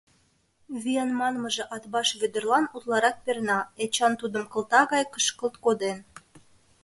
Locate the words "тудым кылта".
4.21-4.81